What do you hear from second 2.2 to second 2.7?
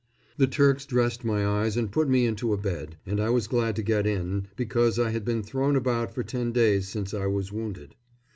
into a